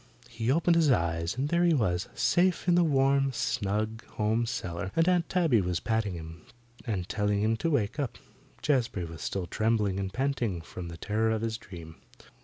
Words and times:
He 0.29 0.51
opened 0.51 0.75
his 0.75 0.89
eyes 0.89 1.37
and 1.37 1.49
there 1.49 1.63
he 1.63 1.75
was, 1.75 2.09
safe 2.15 2.67
in 2.67 2.73
the 2.73 2.83
warm, 2.83 3.31
snug 3.33 4.03
home 4.17 4.47
cellar, 4.47 4.91
and 4.95 5.07
Aunt 5.07 5.29
Tabby 5.29 5.61
was 5.61 5.79
patting 5.79 6.15
him, 6.15 6.41
and 6.87 7.07
telling 7.07 7.43
him 7.43 7.55
to 7.57 7.69
wake 7.69 7.99
up. 7.99 8.17
Jazbury 8.63 9.05
was 9.07 9.21
still 9.21 9.45
trembling 9.45 9.99
and 9.99 10.11
panting 10.11 10.61
from 10.61 10.87
the 10.87 10.97
terror 10.97 11.29
of 11.29 11.43
his 11.43 11.59
dream. 11.59 11.97